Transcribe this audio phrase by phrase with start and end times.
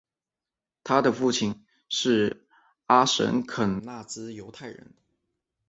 [0.83, 2.47] 他的父亲是
[2.87, 4.95] 阿什肯纳兹犹太人。